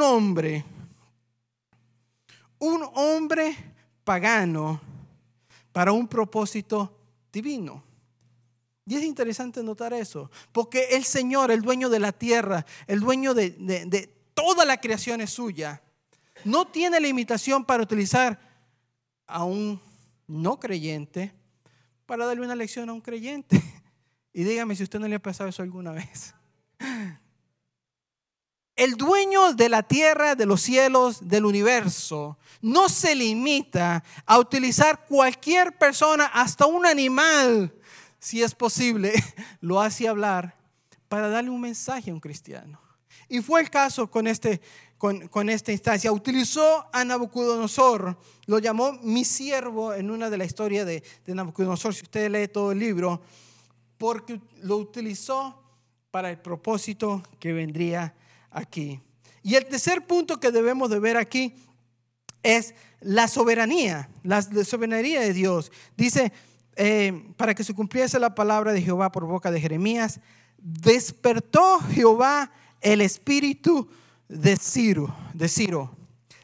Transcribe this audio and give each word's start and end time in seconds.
un 0.00 0.06
hombre, 0.06 0.64
un 2.58 2.82
hombre 2.94 3.54
pagano 4.02 4.80
para 5.72 5.92
un 5.92 6.08
propósito 6.08 6.96
divino. 7.30 7.82
Y 8.86 8.96
es 8.96 9.04
interesante 9.04 9.62
notar 9.62 9.92
eso, 9.92 10.30
porque 10.52 10.88
el 10.92 11.04
Señor, 11.04 11.50
el 11.50 11.60
dueño 11.60 11.90
de 11.90 12.00
la 12.00 12.12
tierra, 12.12 12.64
el 12.86 13.00
dueño 13.00 13.34
de, 13.34 13.50
de 13.50 14.06
toda 14.32 14.64
la 14.64 14.80
creación 14.80 15.20
es 15.20 15.30
suya, 15.30 15.82
no 16.44 16.66
tiene 16.66 16.98
limitación 16.98 17.62
para 17.62 17.82
utilizar 17.82 18.40
a 19.26 19.44
un 19.44 19.78
no 20.26 20.58
creyente 20.58 21.34
para 22.06 22.24
darle 22.24 22.42
una 22.42 22.56
lección 22.56 22.88
a 22.88 22.92
un 22.92 23.00
creyente. 23.00 23.62
Y 24.32 24.44
dígame 24.44 24.76
si 24.76 24.84
usted 24.84 25.00
no 25.00 25.08
le 25.08 25.16
ha 25.16 25.20
pasado 25.20 25.50
eso 25.50 25.60
alguna 25.60 25.90
vez. 25.90 26.34
El 28.80 28.94
dueño 28.94 29.52
de 29.52 29.68
la 29.68 29.82
tierra, 29.82 30.34
de 30.34 30.46
los 30.46 30.62
cielos, 30.62 31.28
del 31.28 31.44
universo, 31.44 32.38
no 32.62 32.88
se 32.88 33.14
limita 33.14 34.02
a 34.24 34.38
utilizar 34.38 35.04
cualquier 35.04 35.76
persona, 35.76 36.24
hasta 36.32 36.64
un 36.64 36.86
animal, 36.86 37.74
si 38.18 38.42
es 38.42 38.54
posible, 38.54 39.12
lo 39.60 39.82
hace 39.82 40.08
hablar 40.08 40.56
para 41.10 41.28
darle 41.28 41.50
un 41.50 41.60
mensaje 41.60 42.10
a 42.10 42.14
un 42.14 42.20
cristiano. 42.20 42.80
Y 43.28 43.42
fue 43.42 43.60
el 43.60 43.68
caso 43.68 44.10
con 44.10 44.26
este 44.26 44.62
con, 44.96 45.50
esta 45.50 45.72
instancia. 45.72 46.10
Utilizó 46.10 46.88
a 46.90 47.04
Nabucodonosor, 47.04 48.16
lo 48.46 48.58
llamó 48.60 48.92
mi 49.02 49.26
siervo 49.26 49.92
en 49.92 50.10
una 50.10 50.30
de 50.30 50.38
las 50.38 50.46
historias 50.46 50.86
de, 50.86 51.02
de 51.26 51.34
Nabucodonosor, 51.34 51.94
si 51.94 52.04
usted 52.04 52.30
lee 52.30 52.48
todo 52.48 52.72
el 52.72 52.78
libro, 52.78 53.20
porque 53.98 54.40
lo 54.62 54.78
utilizó 54.78 55.62
para 56.10 56.30
el 56.30 56.38
propósito 56.38 57.22
que 57.38 57.52
vendría 57.52 58.14
aquí. 58.50 59.00
Y 59.42 59.54
el 59.54 59.66
tercer 59.66 60.06
punto 60.06 60.38
que 60.38 60.50
debemos 60.50 60.90
de 60.90 60.98
ver 60.98 61.16
aquí 61.16 61.54
es 62.42 62.74
la 63.00 63.28
soberanía, 63.28 64.10
la 64.22 64.42
soberanía 64.42 65.20
de 65.20 65.32
Dios. 65.32 65.72
Dice, 65.96 66.32
eh, 66.76 67.32
para 67.36 67.54
que 67.54 67.64
se 67.64 67.74
cumpliese 67.74 68.18
la 68.18 68.34
palabra 68.34 68.72
de 68.72 68.82
Jehová 68.82 69.10
por 69.10 69.26
boca 69.26 69.50
de 69.50 69.60
Jeremías, 69.60 70.20
despertó 70.58 71.80
Jehová 71.92 72.52
el 72.80 73.00
espíritu 73.00 73.88
de 74.28 74.56
Ciro, 74.56 75.14
de 75.34 75.48
Ciro. 75.48 75.96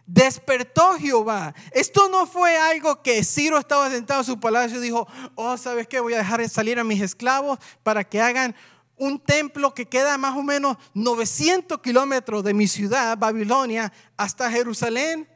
Despertó 0.07 0.95
Jehová. 0.99 1.53
Esto 1.73 2.09
no 2.09 2.27
fue 2.27 2.57
algo 2.57 3.03
que 3.03 3.25
Ciro 3.25 3.59
estaba 3.59 3.91
sentado 3.91 4.21
en 4.21 4.27
su 4.27 4.39
palacio 4.39 4.79
y 4.79 4.83
dijo, 4.83 5.09
oh, 5.35 5.57
¿sabes 5.57 5.89
qué? 5.89 5.99
Voy 5.99 6.15
a 6.15 6.19
dejar 6.19 6.49
salir 6.49 6.79
a 6.79 6.85
mis 6.85 7.03
esclavos 7.03 7.59
para 7.83 8.05
que 8.05 8.21
hagan 8.21 8.55
un 8.97 9.21
templo 9.21 9.75
que 9.75 9.87
queda 9.87 10.17
más 10.19 10.37
o 10.37 10.43
menos 10.43 10.77
900 10.95 11.81
kilómetros 11.81 12.43
de 12.45 12.55
mi 12.55 12.67
ciudad, 12.67 13.17
Babilonia, 13.17 13.93
hasta 14.17 14.51
Jerusalén. 14.51 15.29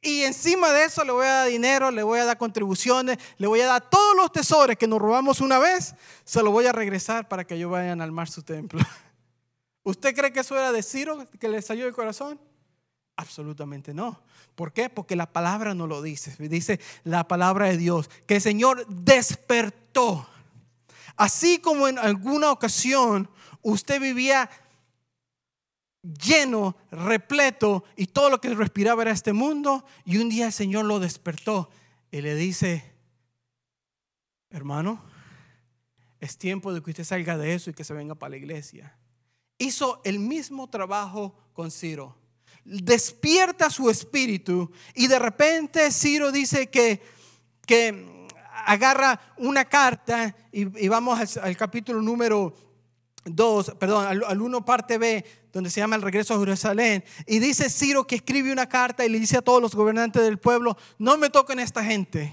Y 0.00 0.22
encima 0.22 0.72
de 0.72 0.84
eso 0.84 1.04
le 1.04 1.12
voy 1.12 1.26
a 1.26 1.32
dar 1.32 1.48
dinero, 1.48 1.90
le 1.90 2.02
voy 2.02 2.18
a 2.18 2.24
dar 2.24 2.36
contribuciones, 2.36 3.18
le 3.38 3.46
voy 3.46 3.60
a 3.60 3.66
dar 3.66 3.88
todos 3.88 4.16
los 4.16 4.32
tesoros 4.32 4.76
que 4.76 4.88
nos 4.88 5.00
robamos 5.00 5.40
una 5.40 5.58
vez, 5.58 5.94
se 6.24 6.42
lo 6.42 6.50
voy 6.50 6.66
a 6.66 6.72
regresar 6.72 7.28
para 7.28 7.44
que 7.44 7.54
ellos 7.54 7.70
vayan 7.70 8.00
a 8.00 8.04
armar 8.04 8.28
su 8.28 8.42
templo. 8.42 8.80
¿Usted 9.84 10.14
cree 10.14 10.32
que 10.32 10.40
eso 10.40 10.56
era 10.56 10.72
de 10.72 10.82
Ciro 10.82 11.28
que 11.38 11.48
le 11.48 11.62
salió 11.62 11.84
del 11.84 11.94
corazón? 11.94 12.40
Absolutamente 13.16 13.94
no. 13.94 14.20
¿Por 14.54 14.72
qué? 14.72 14.90
Porque 14.90 15.16
la 15.16 15.32
palabra 15.32 15.74
no 15.74 15.86
lo 15.86 16.02
dice. 16.02 16.34
Dice 16.48 16.80
la 17.04 17.28
palabra 17.28 17.66
de 17.66 17.76
Dios 17.76 18.10
que 18.26 18.36
el 18.36 18.42
Señor 18.42 18.86
despertó. 18.88 20.28
Así 21.16 21.58
como 21.58 21.88
en 21.88 21.98
alguna 21.98 22.50
ocasión 22.50 23.28
usted 23.62 24.00
vivía 24.00 24.50
lleno, 26.02 26.76
repleto 26.90 27.84
y 27.96 28.06
todo 28.06 28.30
lo 28.30 28.40
que 28.40 28.54
respiraba 28.54 29.02
era 29.02 29.12
este 29.12 29.32
mundo 29.32 29.84
y 30.04 30.18
un 30.18 30.28
día 30.28 30.46
el 30.46 30.52
Señor 30.52 30.84
lo 30.84 30.98
despertó 30.98 31.70
y 32.10 32.20
le 32.20 32.34
dice, 32.34 32.92
hermano, 34.50 35.04
es 36.20 36.38
tiempo 36.38 36.72
de 36.72 36.82
que 36.82 36.90
usted 36.90 37.04
salga 37.04 37.38
de 37.38 37.54
eso 37.54 37.70
y 37.70 37.74
que 37.74 37.84
se 37.84 37.94
venga 37.94 38.14
para 38.14 38.30
la 38.30 38.36
iglesia 38.36 38.96
hizo 39.62 40.00
el 40.04 40.18
mismo 40.18 40.68
trabajo 40.68 41.34
con 41.52 41.70
Ciro. 41.70 42.16
Despierta 42.64 43.70
su 43.70 43.90
espíritu 43.90 44.70
y 44.94 45.06
de 45.06 45.18
repente 45.18 45.90
Ciro 45.90 46.30
dice 46.30 46.68
que, 46.68 47.02
que 47.66 47.92
agarra 48.64 49.20
una 49.36 49.64
carta 49.64 50.34
y, 50.50 50.88
vamos 50.88 51.36
al, 51.36 51.56
capítulo 51.56 52.00
número 52.02 52.54
2, 53.24 53.76
perdón, 53.78 54.06
al, 54.06 54.24
al 54.24 54.40
1 54.40 54.64
parte 54.64 54.98
B, 54.98 55.24
donde 55.52 55.70
se 55.70 55.80
llama 55.80 55.96
el 55.96 56.02
regreso 56.02 56.34
a 56.34 56.38
Jerusalén. 56.38 57.04
Y 57.26 57.38
dice 57.38 57.70
Ciro 57.70 58.06
que 58.06 58.16
escribe 58.16 58.52
una 58.52 58.68
carta 58.68 59.04
y 59.04 59.08
le 59.08 59.18
dice 59.18 59.38
a 59.38 59.42
todos 59.42 59.60
los 59.60 59.74
gobernantes 59.74 60.22
del 60.22 60.38
pueblo, 60.38 60.76
no 60.98 61.16
me 61.18 61.30
toquen 61.30 61.58
esta 61.58 61.84
gente, 61.84 62.32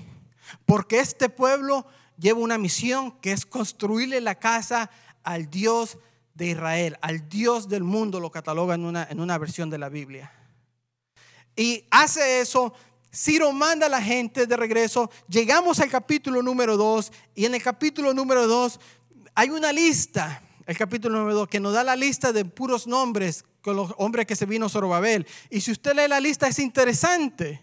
porque 0.66 1.00
este 1.00 1.30
pueblo 1.30 1.86
lleva 2.18 2.40
una 2.40 2.58
misión 2.58 3.12
que 3.20 3.32
es 3.32 3.46
construirle 3.46 4.22
la 4.22 4.36
casa 4.36 4.90
al 5.24 5.50
Dios 5.50 5.98
de 6.34 6.48
Israel, 6.48 6.98
al 7.02 7.28
Dios 7.28 7.68
del 7.68 7.84
mundo, 7.84 8.20
lo 8.20 8.32
cataloga 8.32 8.76
en 8.76 8.86
una, 8.86 9.08
en 9.10 9.20
una 9.20 9.38
versión 9.38 9.70
de 9.70 9.78
la 9.78 9.90
Biblia. 9.90 10.32
Y 11.56 11.86
hace 11.92 12.40
eso, 12.40 12.74
Ciro 13.12 13.52
manda 13.52 13.88
a 13.88 13.90
la 13.90 14.02
gente 14.02 14.46
de 14.46 14.56
regreso, 14.56 15.10
llegamos 15.28 15.80
al 15.80 15.90
capítulo 15.90 16.44
número 16.44 16.78
2 16.78 17.12
y 17.34 17.46
en 17.46 17.56
el 17.56 17.64
capítulo 17.64 18.14
número 18.14 18.48
2 18.48 18.80
hay 19.34 19.50
una 19.50 19.74
lista, 19.74 20.44
el 20.68 20.78
capítulo 20.78 21.18
número 21.18 21.36
2, 21.36 21.48
que 21.48 21.60
nos 21.60 21.74
da 21.74 21.84
la 21.84 21.96
lista 21.96 22.32
de 22.32 22.46
puros 22.46 22.86
nombres 22.86 23.46
con 23.62 23.76
los 23.76 23.94
hombres 23.98 24.28
que 24.28 24.36
se 24.36 24.46
vino 24.46 24.70
Zorobabel. 24.70 25.26
Y 25.50 25.62
si 25.62 25.72
usted 25.72 25.94
lee 25.96 26.08
la 26.08 26.20
lista 26.20 26.48
es 26.48 26.60
interesante. 26.60 27.62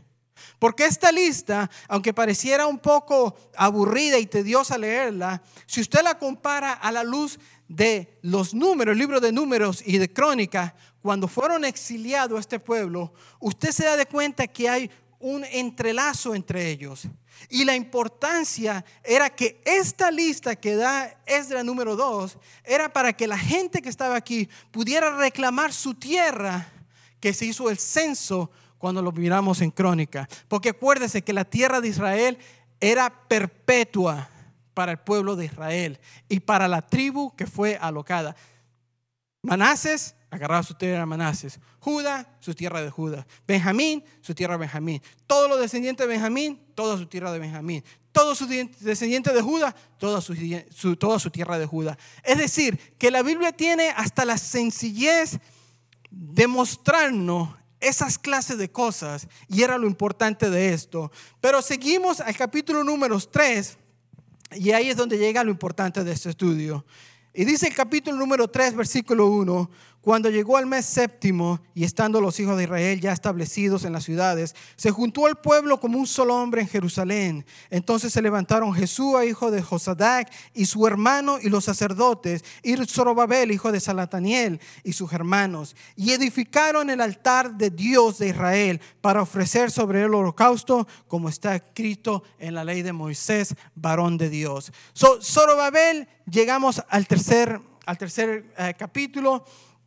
Porque 0.59 0.85
esta 0.85 1.13
lista, 1.13 1.71
aunque 1.89 2.13
pareciera 2.13 2.67
un 2.67 2.79
poco 2.79 3.37
aburrida 3.57 4.19
y 4.19 4.27
tediosa 4.27 4.77
leerla, 4.77 5.43
si 5.67 5.81
usted 5.81 6.03
la 6.03 6.19
compara 6.19 6.73
a 6.73 6.93
la 6.93 7.05
luz 7.05 7.39
de 7.69 8.19
los 8.23 8.55
números, 8.55 8.93
el 8.93 8.99
libro 8.99 9.21
de 9.21 9.33
números 9.33 9.83
y 9.85 9.99
de 9.99 10.13
crónica, 10.13 10.75
cuando 11.01 11.29
fueron 11.29 11.65
exiliados 11.65 12.37
a 12.37 12.41
este 12.41 12.59
pueblo, 12.59 13.13
usted 13.41 13.71
se 13.71 13.85
da 13.85 13.97
de 13.97 14.07
cuenta 14.07 14.47
que 14.47 14.69
hay 14.69 14.91
un 15.21 15.45
entrelazo 15.45 16.35
entre 16.35 16.71
ellos. 16.71 17.09
Y 17.49 17.65
la 17.65 17.77
importancia 17.77 18.85
era 19.05 19.31
que 19.31 19.61
esta 19.65 20.11
lista 20.11 20.57
que 20.57 20.75
da 20.75 21.21
Esdra 21.27 21.63
número 21.63 21.97
2 21.97 22.39
era 22.65 22.93
para 22.93 23.13
que 23.13 23.27
la 23.27 23.39
gente 23.39 23.83
que 23.83 23.89
estaba 23.89 24.17
aquí 24.17 24.49
pudiera 24.71 25.17
reclamar 25.17 25.73
su 25.73 25.95
tierra, 25.95 26.69
que 27.21 27.33
se 27.33 27.47
hizo 27.47 27.71
el 27.71 27.79
censo 27.79 28.51
cuando 28.79 29.03
lo 29.03 29.13
miramos 29.13 29.61
en 29.61 29.71
crónica. 29.71 30.29
Porque 30.49 30.71
acuérdese 30.71 31.23
que 31.23 31.33
la 31.33 31.45
tierra 31.45 31.81
de 31.81 31.89
Israel 31.89 32.39
era 32.81 33.29
perpetua 33.29 34.29
para 34.75 34.93
el 34.93 34.99
pueblo 34.99 35.37
de 35.37 35.47
Israel 35.47 35.99
y 36.29 36.41
para 36.41 36.69
la 36.69 36.83
tribu 36.83 37.35
que 37.37 37.47
fue 37.47 37.79
alocada. 37.81 38.37
Manases 39.43 40.16
agarraba 40.31 40.63
su 40.63 40.75
tierra 40.75 41.01
de 41.01 41.07
Manases. 41.07 41.61
Judá, 41.79 42.29
su 42.41 42.55
tierra 42.55 42.83
de 42.83 42.91
Judá. 42.91 43.27
Benjamín, 43.47 44.05
su 44.21 44.35
tierra 44.35 44.55
de 44.55 44.61
Benjamín. 44.61 45.03
Todos 45.27 45.49
los 45.49 45.61
descendientes 45.61 46.07
de 46.07 46.13
Benjamín, 46.13 46.61
toda 46.75 46.97
su 46.97 47.07
tierra 47.07 47.33
de 47.33 47.39
Benjamín. 47.39 47.85
Todos 48.13 48.39
sus 48.39 48.49
descendientes 48.49 49.35
de 49.35 49.43
Judá, 49.43 49.75
toda 49.99 50.21
su, 50.21 50.97
toda 50.97 51.19
su 51.19 51.31
tierra 51.31 51.59
de 51.59 51.67
Judá. 51.67 51.99
Es 52.25 52.39
decir, 52.39 52.79
que 52.99 53.11
la 53.11 53.23
Biblia 53.23 53.53
tiene 53.53 53.91
hasta 53.91 54.25
la 54.25 54.39
sencillez 54.39 55.39
de 56.11 56.47
mostrarnos 56.47 57.51
esas 57.79 58.19
clases 58.19 58.57
de 58.57 58.71
cosas 58.71 59.29
y 59.49 59.63
era 59.63 59.77
lo 59.77 59.87
importante 59.87 60.49
de 60.51 60.73
esto. 60.73 61.13
Pero 61.41 61.61
seguimos 61.61 62.21
al 62.21 62.37
capítulo 62.37 62.83
número 62.83 63.21
3 63.21 63.77
y 64.53 64.71
ahí 64.71 64.91
es 64.91 64.97
donde 64.97 65.19
llega 65.19 65.45
lo 65.45 65.51
importante 65.51 66.03
de 66.03 66.13
este 66.13 66.31
estudio. 66.31 66.85
Y 67.39 67.45
dice 67.45 67.67
el 67.67 67.75
capítulo 67.75 68.17
número 68.17 68.49
3, 68.49 68.75
versículo 68.75 69.27
1, 69.27 69.71
cuando 70.01 70.31
llegó 70.31 70.57
al 70.57 70.65
mes 70.65 70.87
séptimo 70.87 71.61
y 71.75 71.85
estando 71.85 72.19
los 72.19 72.41
hijos 72.41 72.57
de 72.57 72.63
Israel 72.63 72.99
ya 72.99 73.13
establecidos 73.13 73.85
en 73.85 73.93
las 73.93 74.05
ciudades, 74.05 74.55
se 74.75 74.91
juntó 74.91 75.27
al 75.27 75.37
pueblo 75.37 75.79
como 75.79 75.99
un 75.99 76.07
solo 76.07 76.35
hombre 76.35 76.63
en 76.63 76.69
Jerusalén. 76.69 77.45
Entonces 77.69 78.15
se 78.15 78.23
levantaron 78.23 78.73
Jesús, 78.73 79.23
hijo 79.23 79.51
de 79.51 79.61
Josadac, 79.61 80.33
y 80.55 80.65
su 80.65 80.87
hermano 80.87 81.39
y 81.39 81.51
los 81.51 81.65
sacerdotes, 81.65 82.43
y 82.63 82.75
Zorobabel, 82.87 83.53
hijo 83.53 83.71
de 83.71 83.81
Salataniel, 83.81 84.59
y 84.83 84.95
sus 84.95 85.13
hermanos, 85.13 85.77
y 85.95 86.13
edificaron 86.13 86.89
el 86.89 87.03
altar 87.03 87.55
de 87.59 87.69
Dios 87.69 88.19
de 88.19 88.29
Israel 88.29 88.81
para 89.03 89.21
ofrecer 89.21 89.71
sobre 89.71 90.05
el 90.05 90.15
holocausto, 90.15 90.89
como 91.07 91.29
está 91.29 91.55
escrito 91.55 92.23
en 92.39 92.55
la 92.55 92.65
ley 92.65 92.81
de 92.81 92.95
Moisés, 92.95 93.55
varón 93.75 94.17
de 94.17 94.31
Dios. 94.31 94.73
So, 94.95 95.21
Zorobabel, 95.21 96.09
llegamos 96.31 96.83
al 96.89 97.07
tercer, 97.07 97.61
al 97.87 97.99
tercer 97.99 98.53
eh, 98.59 98.75
capítulo 98.79 99.45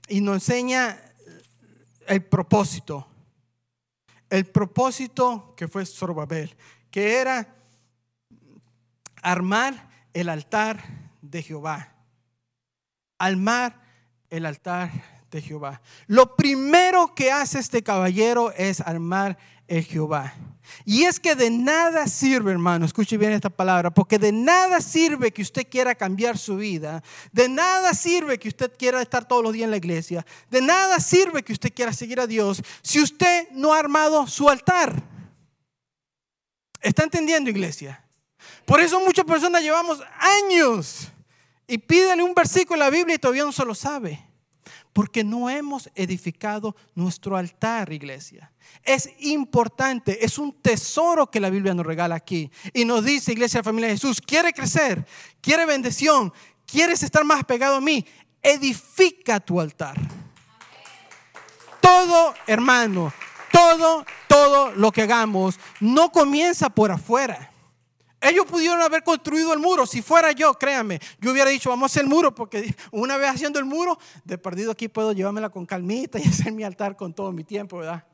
y 0.07 0.21
nos 0.21 0.35
enseña 0.35 0.99
el 2.07 2.23
propósito. 2.23 3.07
El 4.29 4.45
propósito 4.45 5.53
que 5.55 5.67
fue 5.67 5.85
Zorobabel, 5.85 6.55
que 6.91 7.17
era 7.17 7.47
armar 9.21 9.89
el 10.13 10.29
altar 10.29 10.83
de 11.21 11.41
Jehová. 11.41 11.95
Armar 13.17 13.81
el 14.29 14.45
altar 14.45 14.91
de 15.31 15.41
Jehová. 15.41 15.81
Lo 16.07 16.35
primero 16.35 17.13
que 17.15 17.31
hace 17.31 17.59
este 17.59 17.83
caballero 17.83 18.51
es 18.51 18.81
armar 18.81 19.37
el 19.67 19.83
Jehová. 19.83 20.33
Y 20.85 21.03
es 21.03 21.19
que 21.19 21.35
de 21.35 21.49
nada 21.49 22.07
sirve, 22.07 22.51
hermano, 22.51 22.85
escuche 22.85 23.17
bien 23.17 23.31
esta 23.31 23.49
palabra, 23.49 23.91
porque 23.91 24.19
de 24.19 24.31
nada 24.31 24.81
sirve 24.81 25.31
que 25.31 25.41
usted 25.41 25.67
quiera 25.69 25.95
cambiar 25.95 26.37
su 26.37 26.57
vida, 26.57 27.03
de 27.31 27.49
nada 27.49 27.93
sirve 27.93 28.39
que 28.39 28.47
usted 28.47 28.71
quiera 28.77 29.01
estar 29.01 29.27
todos 29.27 29.43
los 29.43 29.53
días 29.53 29.65
en 29.65 29.71
la 29.71 29.77
iglesia, 29.77 30.25
de 30.49 30.61
nada 30.61 30.99
sirve 30.99 31.43
que 31.43 31.53
usted 31.53 31.73
quiera 31.73 31.93
seguir 31.93 32.19
a 32.19 32.27
Dios 32.27 32.61
si 32.81 33.01
usted 33.01 33.49
no 33.51 33.73
ha 33.73 33.79
armado 33.79 34.27
su 34.27 34.49
altar. 34.49 35.01
¿Está 36.81 37.03
entendiendo, 37.03 37.49
iglesia? 37.49 38.03
Por 38.65 38.79
eso 38.79 38.99
muchas 38.99 39.25
personas 39.25 39.61
llevamos 39.61 40.01
años 40.17 41.09
y 41.67 41.77
pídele 41.77 42.23
un 42.23 42.33
versículo 42.33 42.75
en 42.75 42.79
la 42.79 42.89
Biblia 42.89 43.15
y 43.15 43.19
todavía 43.19 43.43
no 43.43 43.51
se 43.51 43.65
lo 43.65 43.75
sabe. 43.75 44.28
Porque 44.93 45.23
no 45.23 45.49
hemos 45.49 45.89
edificado 45.95 46.75
nuestro 46.95 47.37
altar, 47.37 47.93
iglesia. 47.93 48.51
Es 48.83 49.09
importante, 49.19 50.23
es 50.25 50.37
un 50.37 50.53
tesoro 50.53 51.29
que 51.29 51.39
la 51.39 51.49
Biblia 51.49 51.73
nos 51.73 51.85
regala 51.85 52.15
aquí. 52.15 52.51
Y 52.73 52.85
nos 52.85 53.05
dice, 53.05 53.31
iglesia, 53.31 53.63
familia 53.63 53.89
de 53.89 53.95
Jesús, 53.95 54.19
quiere 54.19 54.51
crecer, 54.51 55.05
quiere 55.41 55.65
bendición, 55.65 56.33
quieres 56.65 57.03
estar 57.03 57.23
más 57.23 57.43
pegado 57.43 57.75
a 57.75 57.81
mí, 57.81 58.05
edifica 58.41 59.39
tu 59.39 59.59
altar. 59.59 59.97
Todo, 61.81 62.33
hermano, 62.47 63.13
todo, 63.51 64.05
todo 64.27 64.71
lo 64.71 64.91
que 64.91 65.03
hagamos 65.03 65.59
no 65.79 66.11
comienza 66.11 66.69
por 66.69 66.91
afuera. 66.91 67.51
Ellos 68.21 68.45
pudieron 68.45 68.81
haber 68.81 69.03
construido 69.03 69.53
el 69.53 69.59
muro. 69.59 69.85
Si 69.85 70.01
fuera 70.01 70.31
yo, 70.31 70.53
créanme, 70.53 70.99
yo 71.19 71.31
hubiera 71.31 71.49
dicho, 71.49 71.69
vamos 71.69 71.83
a 71.83 71.91
hacer 71.93 72.03
el 72.03 72.09
muro, 72.09 72.35
porque 72.35 72.75
una 72.91 73.17
vez 73.17 73.29
haciendo 73.29 73.59
el 73.59 73.65
muro, 73.65 73.97
de 74.25 74.37
perdido 74.37 74.71
aquí 74.71 74.87
puedo 74.87 75.13
llevármela 75.13 75.49
con 75.49 75.65
calmita 75.65 76.19
y 76.19 76.23
hacer 76.27 76.51
mi 76.51 76.63
altar 76.63 76.95
con 76.95 77.13
todo 77.13 77.31
mi 77.31 77.43
tiempo, 77.43 77.77
¿verdad? 77.77 78.05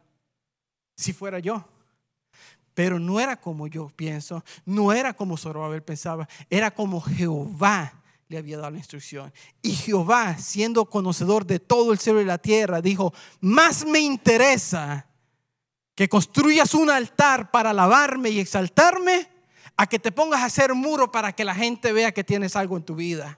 Si 0.95 1.13
fuera 1.13 1.39
yo. 1.39 1.65
Pero 2.73 2.99
no 2.99 3.19
era 3.19 3.39
como 3.39 3.67
yo 3.67 3.89
pienso, 3.95 4.43
no 4.65 4.91
era 4.91 5.13
como 5.13 5.37
Zorobabel 5.37 5.81
pensaba, 5.81 6.27
era 6.49 6.71
como 6.71 6.99
Jehová 6.99 8.03
le 8.27 8.37
había 8.37 8.57
dado 8.57 8.71
la 8.71 8.77
instrucción. 8.77 9.31
Y 9.61 9.71
Jehová, 9.71 10.37
siendo 10.37 10.85
conocedor 10.85 11.45
de 11.45 11.59
todo 11.59 11.93
el 11.93 11.99
cielo 11.99 12.21
y 12.21 12.25
la 12.25 12.37
tierra, 12.37 12.81
dijo, 12.81 13.13
más 13.39 13.85
me 13.85 13.99
interesa 13.99 15.07
que 15.95 16.09
construyas 16.09 16.73
un 16.73 16.89
altar 16.89 17.49
para 17.49 17.69
alabarme 17.69 18.29
y 18.29 18.39
exaltarme 18.39 19.34
a 19.77 19.87
que 19.87 19.99
te 19.99 20.11
pongas 20.11 20.41
a 20.41 20.45
hacer 20.45 20.73
muro 20.73 21.11
para 21.11 21.33
que 21.33 21.43
la 21.43 21.55
gente 21.55 21.91
vea 21.91 22.13
que 22.13 22.23
tienes 22.23 22.55
algo 22.55 22.77
en 22.77 22.83
tu 22.83 22.95
vida. 22.95 23.37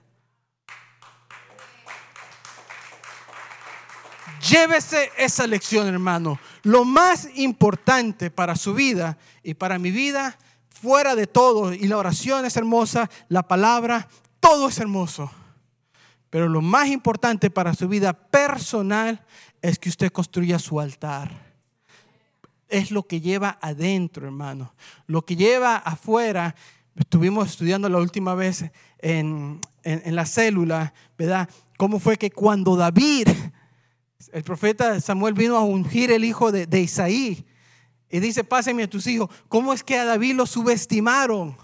Llévese 4.40 5.10
esa 5.16 5.46
lección, 5.46 5.88
hermano. 5.88 6.38
Lo 6.62 6.84
más 6.84 7.28
importante 7.34 8.30
para 8.30 8.54
su 8.54 8.72
vida 8.72 9.18
y 9.42 9.54
para 9.54 9.78
mi 9.78 9.90
vida, 9.90 10.38
fuera 10.68 11.16
de 11.16 11.26
todo, 11.26 11.72
y 11.72 11.88
la 11.88 11.98
oración 11.98 12.44
es 12.44 12.56
hermosa, 12.56 13.10
la 13.28 13.42
palabra, 13.48 14.08
todo 14.38 14.68
es 14.68 14.78
hermoso. 14.78 15.30
Pero 16.30 16.48
lo 16.48 16.62
más 16.62 16.88
importante 16.88 17.50
para 17.50 17.74
su 17.74 17.88
vida 17.88 18.12
personal 18.12 19.24
es 19.60 19.78
que 19.78 19.88
usted 19.88 20.12
construya 20.12 20.58
su 20.58 20.78
altar 20.78 21.47
es 22.68 22.90
lo 22.90 23.06
que 23.06 23.20
lleva 23.20 23.58
adentro, 23.60 24.26
hermano. 24.26 24.74
Lo 25.06 25.22
que 25.22 25.36
lleva 25.36 25.76
afuera, 25.76 26.54
estuvimos 26.94 27.50
estudiando 27.50 27.88
la 27.88 27.98
última 27.98 28.34
vez 28.34 28.64
en, 28.98 29.60
la 29.84 30.26
célula, 30.26 30.92
¿verdad? 31.16 31.48
¿Cómo 31.76 31.98
fue 31.98 32.16
que 32.16 32.30
cuando 32.30 32.76
David, 32.76 33.28
el 34.32 34.42
profeta 34.42 35.00
Samuel 35.00 35.34
vino 35.34 35.56
a 35.56 35.62
ungir 35.62 36.10
el 36.10 36.24
hijo 36.24 36.52
de, 36.52 36.66
de 36.66 36.80
Isaí, 36.80 37.46
y 38.10 38.20
dice, 38.20 38.42
pásenme 38.42 38.84
a 38.84 38.90
tus 38.90 39.06
hijos, 39.06 39.28
¿cómo 39.48 39.72
es 39.72 39.84
que 39.84 39.98
a 39.98 40.04
David 40.04 40.34
lo 40.34 40.46
subestimaron? 40.46 41.56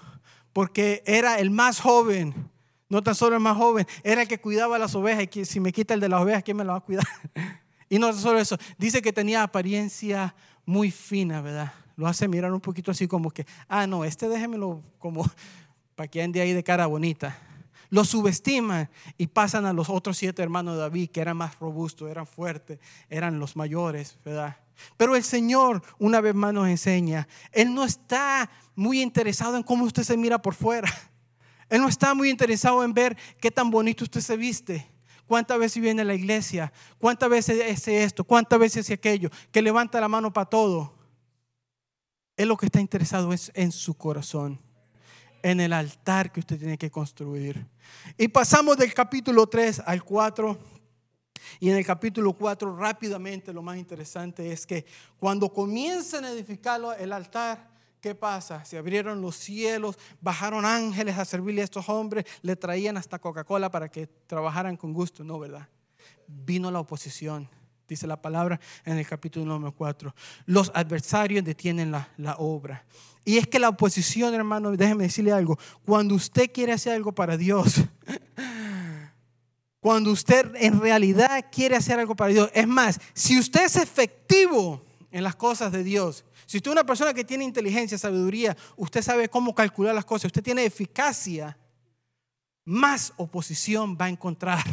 Porque 0.52 1.02
era 1.06 1.38
el 1.38 1.50
más 1.50 1.80
joven. 1.80 2.34
No 2.88 3.02
tan 3.02 3.14
solo 3.14 3.36
el 3.36 3.42
más 3.42 3.56
joven, 3.56 3.86
era 4.02 4.22
el 4.22 4.28
que 4.28 4.40
cuidaba 4.40 4.78
las 4.78 4.94
ovejas. 4.94 5.24
Y 5.24 5.26
que 5.26 5.44
si 5.46 5.58
me 5.58 5.72
quita 5.72 5.94
el 5.94 6.00
de 6.00 6.08
las 6.08 6.20
ovejas, 6.20 6.42
¿quién 6.42 6.56
me 6.56 6.64
lo 6.64 6.72
va 6.72 6.78
a 6.78 6.80
cuidar? 6.80 7.06
Y 7.90 7.98
no 7.98 8.12
solo 8.14 8.40
eso, 8.40 8.56
dice 8.78 9.02
que 9.02 9.12
tenía 9.12 9.42
apariencia 9.42 10.34
muy 10.66 10.90
fina, 10.90 11.40
¿verdad? 11.40 11.72
Lo 11.96 12.06
hace 12.06 12.28
mirar 12.28 12.52
un 12.52 12.60
poquito 12.60 12.90
así 12.90 13.06
como 13.06 13.30
que, 13.30 13.46
ah, 13.68 13.86
no, 13.86 14.04
este 14.04 14.28
déjemelo 14.28 14.82
como 14.98 15.28
para 15.94 16.08
que 16.08 16.22
ande 16.22 16.40
ahí 16.40 16.52
de 16.52 16.64
cara 16.64 16.86
bonita. 16.86 17.38
Lo 17.90 18.04
subestiman 18.04 18.90
y 19.18 19.28
pasan 19.28 19.66
a 19.66 19.72
los 19.72 19.88
otros 19.88 20.16
siete 20.16 20.42
hermanos 20.42 20.74
de 20.74 20.80
David, 20.80 21.10
que 21.10 21.20
eran 21.20 21.36
más 21.36 21.58
robustos, 21.60 22.10
eran 22.10 22.26
fuertes, 22.26 22.80
eran 23.08 23.38
los 23.38 23.56
mayores, 23.56 24.18
¿verdad? 24.24 24.56
Pero 24.96 25.14
el 25.14 25.22
Señor, 25.22 25.82
una 25.98 26.20
vez 26.20 26.34
más, 26.34 26.52
nos 26.52 26.68
enseña, 26.68 27.28
Él 27.52 27.72
no 27.72 27.84
está 27.84 28.50
muy 28.74 29.00
interesado 29.00 29.56
en 29.56 29.62
cómo 29.62 29.84
usted 29.84 30.02
se 30.02 30.16
mira 30.16 30.40
por 30.40 30.54
fuera. 30.54 30.92
Él 31.68 31.80
no 31.80 31.88
está 31.88 32.14
muy 32.14 32.30
interesado 32.30 32.82
en 32.82 32.92
ver 32.92 33.16
qué 33.40 33.50
tan 33.50 33.70
bonito 33.70 34.04
usted 34.04 34.20
se 34.20 34.36
viste. 34.36 34.93
¿Cuántas 35.26 35.58
veces 35.58 35.82
viene 35.82 36.02
a 36.02 36.04
la 36.04 36.14
iglesia? 36.14 36.72
¿Cuántas 36.98 37.30
veces 37.30 37.62
hace 37.72 38.04
esto? 38.04 38.24
¿Cuántas 38.24 38.58
veces 38.58 38.84
hace 38.84 38.94
aquello? 38.94 39.30
Que 39.50 39.62
levanta 39.62 40.00
la 40.00 40.08
mano 40.08 40.32
para 40.32 40.50
todo. 40.50 40.94
Él 42.36 42.48
lo 42.48 42.56
que 42.56 42.66
está 42.66 42.80
interesado 42.80 43.32
es 43.32 43.50
en 43.54 43.72
su 43.72 43.94
corazón, 43.94 44.60
en 45.42 45.60
el 45.60 45.72
altar 45.72 46.32
que 46.32 46.40
usted 46.40 46.58
tiene 46.58 46.76
que 46.76 46.90
construir. 46.90 47.66
Y 48.18 48.28
pasamos 48.28 48.76
del 48.76 48.92
capítulo 48.92 49.46
3 49.46 49.82
al 49.86 50.02
4. 50.02 50.58
Y 51.60 51.70
en 51.70 51.76
el 51.76 51.86
capítulo 51.86 52.32
4 52.32 52.76
rápidamente 52.76 53.52
lo 53.52 53.62
más 53.62 53.76
interesante 53.76 54.50
es 54.50 54.66
que 54.66 54.84
cuando 55.18 55.52
comienzan 55.52 56.24
a 56.24 56.30
edificar 56.30 56.80
el 56.98 57.12
altar, 57.12 57.73
¿Qué 58.04 58.14
pasa? 58.14 58.62
Se 58.66 58.76
abrieron 58.76 59.22
los 59.22 59.34
cielos, 59.34 59.96
bajaron 60.20 60.66
ángeles 60.66 61.16
a 61.16 61.24
servirle 61.24 61.62
a 61.62 61.64
estos 61.64 61.88
hombres, 61.88 62.26
le 62.42 62.54
traían 62.54 62.98
hasta 62.98 63.18
Coca-Cola 63.18 63.70
para 63.70 63.88
que 63.88 64.06
trabajaran 64.26 64.76
con 64.76 64.92
gusto, 64.92 65.24
¿no, 65.24 65.38
verdad? 65.38 65.66
Vino 66.26 66.70
la 66.70 66.80
oposición, 66.80 67.48
dice 67.88 68.06
la 68.06 68.20
palabra 68.20 68.60
en 68.84 68.98
el 68.98 69.06
capítulo 69.06 69.46
número 69.46 69.72
4. 69.72 70.14
Los 70.44 70.70
adversarios 70.74 71.42
detienen 71.46 71.92
la, 71.92 72.06
la 72.18 72.34
obra. 72.34 72.84
Y 73.24 73.38
es 73.38 73.46
que 73.46 73.58
la 73.58 73.70
oposición, 73.70 74.34
hermano, 74.34 74.72
déjeme 74.72 75.04
decirle 75.04 75.32
algo, 75.32 75.58
cuando 75.86 76.14
usted 76.14 76.52
quiere 76.52 76.72
hacer 76.74 76.92
algo 76.92 77.14
para 77.14 77.38
Dios, 77.38 77.84
cuando 79.80 80.10
usted 80.10 80.52
en 80.56 80.78
realidad 80.78 81.46
quiere 81.50 81.76
hacer 81.76 81.98
algo 81.98 82.14
para 82.14 82.34
Dios, 82.34 82.50
es 82.52 82.68
más, 82.68 83.00
si 83.14 83.38
usted 83.38 83.64
es 83.64 83.76
efectivo 83.76 84.83
en 85.14 85.22
las 85.22 85.36
cosas 85.36 85.70
de 85.70 85.84
Dios, 85.84 86.24
si 86.44 86.56
usted 86.56 86.72
es 86.72 86.72
una 86.72 86.84
persona 86.84 87.14
que 87.14 87.22
tiene 87.22 87.44
inteligencia, 87.44 87.96
sabiduría, 87.96 88.56
usted 88.76 89.00
sabe 89.00 89.28
cómo 89.28 89.54
calcular 89.54 89.94
las 89.94 90.04
cosas, 90.04 90.24
usted 90.24 90.42
tiene 90.42 90.64
eficacia, 90.64 91.56
más 92.64 93.12
oposición 93.16 93.96
va 93.96 94.06
a 94.06 94.08
encontrar. 94.08 94.64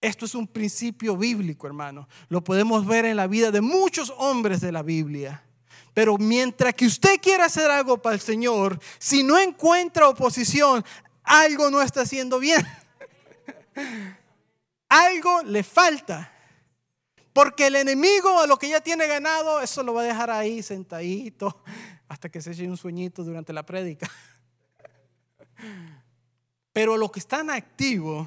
Esto 0.00 0.26
es 0.26 0.36
un 0.36 0.46
principio 0.46 1.16
bíblico, 1.16 1.66
hermano. 1.66 2.08
Lo 2.28 2.44
podemos 2.44 2.86
ver 2.86 3.04
en 3.06 3.16
la 3.16 3.26
vida 3.26 3.50
de 3.50 3.60
muchos 3.60 4.14
hombres 4.16 4.60
de 4.60 4.70
la 4.70 4.84
Biblia. 4.84 5.42
Pero 5.92 6.16
mientras 6.16 6.72
que 6.74 6.86
usted 6.86 7.20
quiera 7.20 7.46
hacer 7.46 7.68
algo 7.68 8.00
para 8.00 8.14
el 8.14 8.20
Señor, 8.20 8.78
si 9.00 9.24
no 9.24 9.38
encuentra 9.38 10.08
oposición, 10.08 10.84
algo 11.24 11.68
no 11.68 11.82
está 11.82 12.02
haciendo 12.02 12.38
bien. 12.38 12.64
algo 14.88 15.42
le 15.42 15.64
falta. 15.64 16.32
Porque 17.36 17.66
el 17.66 17.76
enemigo 17.76 18.40
a 18.40 18.46
lo 18.46 18.58
que 18.58 18.70
ya 18.70 18.80
tiene 18.80 19.06
ganado, 19.06 19.60
eso 19.60 19.82
lo 19.82 19.92
va 19.92 20.00
a 20.00 20.04
dejar 20.04 20.30
ahí 20.30 20.62
sentadito 20.62 21.62
hasta 22.08 22.30
que 22.30 22.40
se 22.40 22.52
eche 22.52 22.66
un 22.66 22.78
sueñito 22.78 23.22
durante 23.22 23.52
la 23.52 23.66
prédica. 23.66 24.10
Pero 26.72 26.96
los 26.96 27.10
que 27.12 27.18
están 27.18 27.50
activos, 27.50 28.26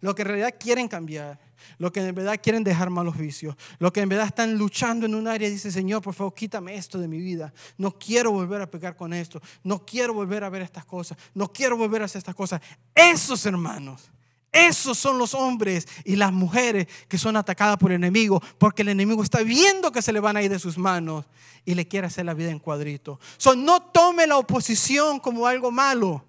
los 0.00 0.14
que 0.14 0.22
en 0.22 0.28
realidad 0.28 0.54
quieren 0.58 0.88
cambiar, 0.88 1.38
los 1.76 1.92
que 1.92 2.00
en 2.00 2.14
verdad 2.14 2.40
quieren 2.42 2.64
dejar 2.64 2.88
malos 2.88 3.18
vicios, 3.18 3.54
los 3.78 3.92
que 3.92 4.00
en 4.00 4.08
verdad 4.08 4.28
están 4.28 4.56
luchando 4.56 5.04
en 5.04 5.14
un 5.14 5.28
área 5.28 5.46
y 5.46 5.50
dicen, 5.50 5.70
Señor, 5.70 6.00
por 6.00 6.14
favor, 6.14 6.32
quítame 6.32 6.74
esto 6.74 6.98
de 6.98 7.06
mi 7.06 7.18
vida. 7.18 7.52
No 7.76 7.98
quiero 7.98 8.32
volver 8.32 8.62
a 8.62 8.70
pegar 8.70 8.96
con 8.96 9.12
esto. 9.12 9.42
No 9.62 9.84
quiero 9.84 10.14
volver 10.14 10.42
a 10.42 10.48
ver 10.48 10.62
estas 10.62 10.86
cosas. 10.86 11.18
No 11.34 11.52
quiero 11.52 11.76
volver 11.76 12.00
a 12.00 12.06
hacer 12.06 12.20
estas 12.20 12.34
cosas. 12.34 12.62
Esos 12.94 13.44
hermanos 13.44 14.10
esos 14.52 14.98
son 14.98 15.18
los 15.18 15.34
hombres 15.34 15.86
y 16.04 16.16
las 16.16 16.32
mujeres 16.32 16.86
que 17.06 17.18
son 17.18 17.36
atacadas 17.36 17.76
por 17.76 17.92
el 17.92 17.96
enemigo 17.96 18.42
porque 18.58 18.82
el 18.82 18.88
enemigo 18.88 19.22
está 19.22 19.42
viendo 19.42 19.92
que 19.92 20.02
se 20.02 20.12
le 20.12 20.20
van 20.20 20.36
a 20.36 20.42
ir 20.42 20.50
de 20.50 20.58
sus 20.58 20.78
manos 20.78 21.26
y 21.64 21.74
le 21.74 21.86
quiere 21.86 22.06
hacer 22.06 22.24
la 22.24 22.34
vida 22.34 22.50
en 22.50 22.58
cuadrito. 22.58 23.20
no 23.56 23.82
tome 23.82 24.26
la 24.26 24.38
oposición 24.38 25.20
como 25.20 25.46
algo 25.46 25.70
malo. 25.70 26.24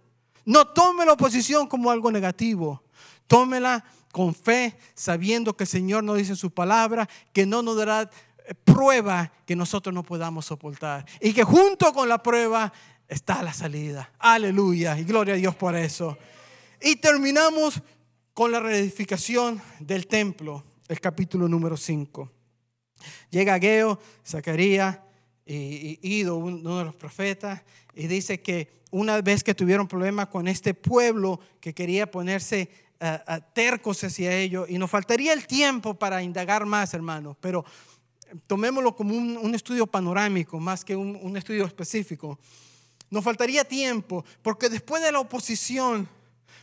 No 0.46 0.68
tome 0.68 1.06
la 1.06 1.14
oposición 1.14 1.68
como 1.68 1.92
algo 1.92 2.12
negativo. 2.12 2.84
Tómela 3.28 3.86
con 4.12 4.34
fe, 4.34 4.78
sabiendo 4.96 5.56
que 5.56 5.64
el 5.64 5.70
Señor 5.70 6.04
nos 6.04 6.18
dice 6.18 6.36
su 6.36 6.52
palabra 6.52 7.08
que 7.32 7.46
no 7.46 7.62
nos 7.62 7.78
dará 7.78 8.10
prueba 8.64 9.32
que 9.46 9.56
nosotros 9.56 9.94
no 9.94 10.04
podamos 10.04 10.46
soportar. 10.46 11.06
Y 11.22 11.34
que 11.34 11.44
junto 11.44 11.94
con 11.94 12.10
la 12.10 12.22
prueba 12.22 12.74
está 13.08 13.44
la 13.44 13.54
salida. 13.54 14.12
Aleluya. 14.20 14.98
Y 14.98 15.04
gloria 15.04 15.36
a 15.36 15.38
Dios 15.38 15.56
por 15.56 15.76
eso. 15.76 16.18
Y 16.82 16.96
terminamos 16.96 17.82
con 18.39 18.53
la 18.53 18.62
reedificación 18.62 19.62
del 19.81 20.08
templo, 20.08 20.63
el 20.88 21.01
capítulo 21.01 21.50
número 21.50 21.75
5. 21.75 22.31
Llega 23.31 23.55
Ageo, 23.55 24.00
Zacarías 24.25 24.98
y 25.46 26.00
Ido, 26.01 26.38
uno 26.38 26.77
de 26.77 26.86
los 26.86 26.96
profetas, 26.96 27.62
y 27.93 28.08
dice 28.08 28.39
que 28.39 28.79
una 28.91 29.19
vez 29.19 29.43
que 29.43 29.53
tuvieron 29.53 29.89
problemas 29.89 30.27
con 30.27 30.48
este 30.48 30.74
pueblo 30.74 31.41
que 31.60 31.74
quería 31.74 32.10
ponerse 32.10 32.69
uh, 33.01 33.41
tercos 33.53 34.05
hacia 34.05 34.34
ellos, 34.34 34.69
y 34.69 34.77
nos 34.77 34.89
faltaría 34.89 35.34
el 35.34 35.46
tiempo 35.46 35.96
para 35.96 36.24
indagar 36.24 36.65
más, 36.65 36.93
hermanos, 36.93 37.36
pero 37.41 37.65
tomémoslo 38.48 38.96
como 38.96 39.15
un, 39.15 39.53
estudio 39.53 39.86
panorámico 39.86 40.62
más 40.62 40.86
que 40.86 40.96
un, 40.96 41.36
estudio 41.36 41.65
específico. 41.65 42.39
Nos 43.10 43.22
faltaría 43.22 43.65
tiempo, 43.65 44.24
porque 44.41 44.69
después 44.69 45.03
de 45.03 45.12
la 45.12 45.19
oposición 45.19 46.08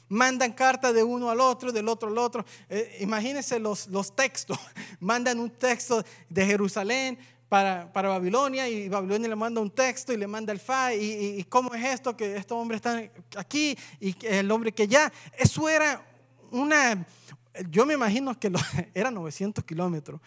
mandan 0.09 0.53
cartas 0.53 0.95
de 0.95 1.03
uno 1.03 1.31
al 1.31 1.41
otro, 1.41 1.73
del 1.73 1.89
otro 1.89 2.09
al 2.09 2.19
otro. 2.19 2.45
Eh, 2.69 2.99
imagínense 3.01 3.59
los, 3.59 3.89
los 3.89 4.15
textos. 4.15 4.59
Mandan 5.01 5.41
un 5.41 5.51
texto 5.51 6.05
de 6.29 6.47
Jerusalén 6.47 7.19
para, 7.49 7.93
para, 7.93 8.09
Babilonia 8.09 8.69
y 8.69 8.89
Babilonia 8.89 9.29
le 9.29 9.37
manda 9.37 9.61
un 9.61 9.71
texto 9.71 10.13
y 10.13 10.17
le 10.17 10.27
manda 10.27 10.53
el 10.53 10.59
fa 10.59 10.93
y, 10.95 11.39
y, 11.39 11.45
cómo 11.45 11.75
es 11.75 11.85
esto 11.85 12.17
que 12.17 12.37
estos 12.37 12.59
hombres 12.59 12.79
están 12.79 13.09
aquí 13.37 13.77
y 14.01 14.17
el 14.27 14.51
hombre 14.51 14.73
que 14.73 14.89
ya. 14.89 15.13
Eso 15.39 15.69
era 15.69 16.05
una, 16.51 17.07
yo 17.71 17.87
me 17.87 17.95
imagino 17.95 18.39
que 18.39 18.51
lo, 18.51 18.59
era 18.95 19.11
900 19.11 19.65
kilómetros 19.65 20.21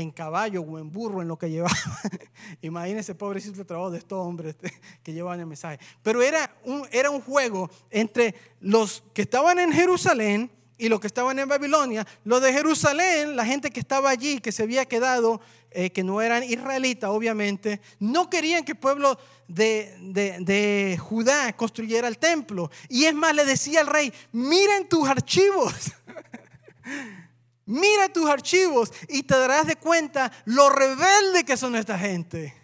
en 0.00 0.10
caballo 0.10 0.62
o 0.62 0.78
en 0.78 0.90
burro 0.90 1.22
en 1.22 1.28
lo 1.28 1.38
que 1.38 1.50
llevaba. 1.50 1.74
Imagínense, 2.62 3.14
pobrecito 3.14 3.64
trabajo 3.64 3.90
de 3.90 3.98
estos 3.98 4.18
hombres 4.18 4.56
que 5.02 5.12
llevaban 5.12 5.40
el 5.40 5.46
mensaje. 5.46 5.78
Pero 6.02 6.22
era 6.22 6.54
un, 6.64 6.86
era 6.90 7.10
un 7.10 7.20
juego 7.20 7.70
entre 7.90 8.34
los 8.60 9.02
que 9.12 9.22
estaban 9.22 9.58
en 9.58 9.72
Jerusalén 9.72 10.50
y 10.78 10.88
los 10.88 11.00
que 11.00 11.08
estaban 11.08 11.38
en 11.38 11.48
Babilonia. 11.48 12.06
Los 12.24 12.40
de 12.40 12.52
Jerusalén, 12.52 13.36
la 13.36 13.44
gente 13.44 13.70
que 13.70 13.80
estaba 13.80 14.10
allí, 14.10 14.38
que 14.38 14.52
se 14.52 14.62
había 14.62 14.86
quedado, 14.86 15.40
eh, 15.70 15.90
que 15.90 16.04
no 16.04 16.22
eran 16.22 16.44
israelitas, 16.44 17.10
obviamente, 17.10 17.80
no 17.98 18.30
querían 18.30 18.64
que 18.64 18.72
el 18.72 18.78
pueblo 18.78 19.18
de, 19.48 19.96
de, 20.00 20.38
de 20.40 20.96
Judá 20.98 21.52
construyera 21.54 22.08
el 22.08 22.18
templo. 22.18 22.70
Y 22.88 23.04
es 23.04 23.14
más, 23.14 23.34
le 23.34 23.44
decía 23.44 23.80
al 23.80 23.88
rey, 23.88 24.12
miren 24.32 24.88
tus 24.88 25.08
archivos. 25.08 25.74
Mira 27.68 28.10
tus 28.10 28.26
archivos 28.30 28.90
y 29.10 29.24
te 29.24 29.38
darás 29.38 29.66
de 29.66 29.76
cuenta 29.76 30.32
lo 30.46 30.70
rebelde 30.70 31.44
que 31.44 31.54
son 31.58 31.76
esta 31.76 31.98
gente. 31.98 32.54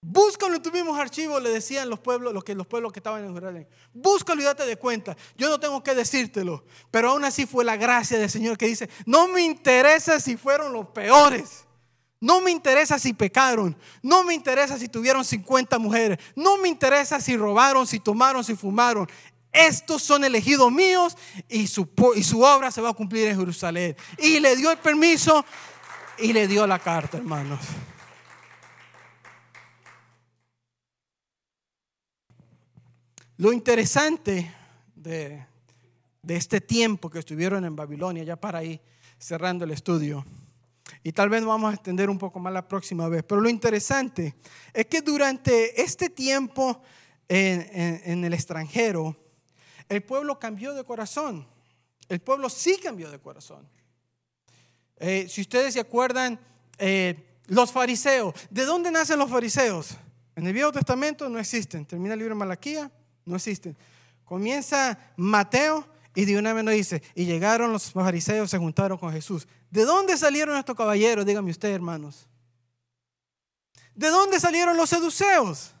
Búscalo 0.00 0.56
en 0.56 0.62
tus 0.62 0.72
mismos 0.72 0.98
archivos, 0.98 1.40
le 1.40 1.50
decían 1.50 1.88
los 1.88 2.00
pueblos, 2.00 2.34
los 2.34 2.42
que, 2.42 2.56
los 2.56 2.66
pueblos 2.66 2.92
que 2.92 2.98
estaban 2.98 3.24
en 3.24 3.32
Jerusalén. 3.32 3.68
Búscalo 3.92 4.42
y 4.42 4.44
date 4.44 4.66
de 4.66 4.76
cuenta. 4.76 5.16
Yo 5.36 5.48
no 5.48 5.60
tengo 5.60 5.84
que 5.84 5.94
decírtelo, 5.94 6.64
pero 6.90 7.10
aún 7.10 7.24
así 7.24 7.46
fue 7.46 7.64
la 7.64 7.76
gracia 7.76 8.18
del 8.18 8.28
Señor 8.28 8.58
que 8.58 8.66
dice, 8.66 8.90
no 9.04 9.28
me 9.28 9.42
interesa 9.42 10.18
si 10.18 10.36
fueron 10.36 10.72
los 10.72 10.88
peores. 10.88 11.64
No 12.20 12.40
me 12.40 12.50
interesa 12.50 12.98
si 12.98 13.12
pecaron. 13.12 13.76
No 14.02 14.24
me 14.24 14.34
interesa 14.34 14.78
si 14.78 14.88
tuvieron 14.88 15.24
50 15.24 15.78
mujeres. 15.78 16.18
No 16.34 16.58
me 16.58 16.68
interesa 16.68 17.20
si 17.20 17.36
robaron, 17.36 17.86
si 17.86 18.00
tomaron, 18.00 18.42
si 18.42 18.56
fumaron 18.56 19.08
estos 19.56 20.02
son 20.02 20.22
elegidos 20.24 20.70
míos 20.70 21.16
y 21.48 21.66
su, 21.66 21.88
y 22.14 22.22
su 22.22 22.42
obra 22.42 22.70
se 22.70 22.82
va 22.82 22.90
a 22.90 22.94
cumplir 22.94 23.26
en 23.28 23.38
Jerusalén. 23.38 23.96
Y 24.18 24.38
le 24.38 24.54
dio 24.54 24.70
el 24.70 24.78
permiso 24.78 25.44
y 26.18 26.32
le 26.32 26.46
dio 26.46 26.66
la 26.66 26.78
carta, 26.78 27.16
hermanos. 27.16 27.60
Lo 33.38 33.52
interesante 33.52 34.50
de, 34.94 35.44
de, 36.22 36.36
este 36.36 36.60
tiempo 36.60 37.10
que 37.10 37.18
estuvieron 37.18 37.64
en 37.64 37.76
Babilonia, 37.76 38.24
ya 38.24 38.36
para 38.36 38.64
ir 38.64 38.80
cerrando 39.18 39.64
el 39.64 39.72
estudio, 39.72 40.24
y 41.02 41.12
tal 41.12 41.28
vez 41.28 41.44
vamos 41.44 41.70
a 41.70 41.74
extender 41.74 42.08
un 42.08 42.18
poco 42.18 42.38
más 42.38 42.52
la 42.52 42.66
próxima 42.66 43.08
vez, 43.08 43.24
pero 43.24 43.40
lo 43.40 43.50
interesante 43.50 44.34
es 44.72 44.86
que 44.86 45.02
durante 45.02 45.82
este 45.82 46.08
tiempo 46.08 46.82
en, 47.28 48.00
en 48.04 48.24
el 48.24 48.32
extranjero, 48.32 49.14
el 49.88 50.02
pueblo 50.02 50.38
cambió 50.38 50.74
de 50.74 50.84
corazón. 50.84 51.46
El 52.08 52.20
pueblo 52.20 52.48
sí 52.48 52.78
cambió 52.82 53.10
de 53.10 53.18
corazón. 53.18 53.68
Eh, 54.98 55.26
si 55.28 55.42
ustedes 55.42 55.74
se 55.74 55.80
acuerdan, 55.80 56.38
eh, 56.78 57.40
los 57.46 57.72
fariseos, 57.72 58.34
¿de 58.50 58.64
dónde 58.64 58.90
nacen 58.90 59.18
los 59.18 59.30
fariseos? 59.30 59.96
En 60.34 60.46
el 60.46 60.52
Viejo 60.52 60.72
Testamento 60.72 61.28
no 61.28 61.38
existen. 61.38 61.84
Termina 61.86 62.14
el 62.14 62.20
libro 62.20 62.34
de 62.34 62.38
Malaquía, 62.38 62.90
no 63.24 63.36
existen. 63.36 63.76
Comienza 64.24 64.98
Mateo 65.16 65.86
y 66.14 66.24
de 66.24 66.38
una 66.38 66.52
vez 66.52 66.64
nos 66.64 66.74
dice, 66.74 67.02
y 67.14 67.26
llegaron 67.26 67.72
los 67.72 67.92
fariseos, 67.92 68.50
se 68.50 68.58
juntaron 68.58 68.98
con 68.98 69.12
Jesús. 69.12 69.46
¿De 69.70 69.84
dónde 69.84 70.16
salieron 70.16 70.56
estos 70.56 70.74
caballeros? 70.74 71.26
Díganme 71.26 71.50
ustedes, 71.50 71.74
hermanos. 71.74 72.26
¿De 73.94 74.08
dónde 74.08 74.40
salieron 74.40 74.76
los 74.76 74.90
seduceos? 74.90 75.72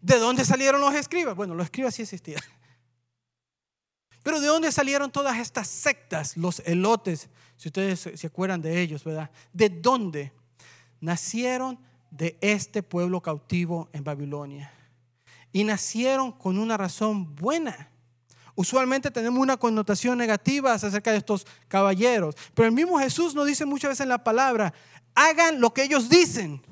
¿De 0.00 0.18
dónde 0.18 0.44
salieron 0.44 0.80
los 0.80 0.94
escribas? 0.94 1.34
Bueno, 1.34 1.54
los 1.54 1.64
escribas 1.64 1.94
sí 1.94 2.02
existían. 2.02 2.40
Pero 4.22 4.40
¿de 4.40 4.46
dónde 4.46 4.70
salieron 4.70 5.10
todas 5.10 5.38
estas 5.38 5.68
sectas, 5.68 6.36
los 6.36 6.60
elotes? 6.60 7.28
Si 7.56 7.68
ustedes 7.68 8.10
se 8.14 8.26
acuerdan 8.26 8.62
de 8.62 8.80
ellos, 8.80 9.04
¿verdad? 9.04 9.30
¿De 9.52 9.68
dónde? 9.68 10.32
Nacieron 11.00 11.78
de 12.10 12.36
este 12.40 12.82
pueblo 12.82 13.20
cautivo 13.20 13.88
en 13.92 14.04
Babilonia. 14.04 14.72
Y 15.52 15.64
nacieron 15.64 16.32
con 16.32 16.58
una 16.58 16.76
razón 16.76 17.34
buena. 17.34 17.90
Usualmente 18.54 19.10
tenemos 19.10 19.40
una 19.40 19.56
connotación 19.56 20.18
negativa 20.18 20.74
acerca 20.74 21.10
de 21.10 21.18
estos 21.18 21.46
caballeros. 21.68 22.36
Pero 22.54 22.68
el 22.68 22.74
mismo 22.74 22.98
Jesús 22.98 23.34
nos 23.34 23.46
dice 23.46 23.64
muchas 23.64 23.90
veces 23.90 24.02
en 24.02 24.10
la 24.10 24.22
palabra, 24.22 24.72
hagan 25.14 25.60
lo 25.60 25.72
que 25.72 25.82
ellos 25.82 26.08
dicen. 26.08 26.62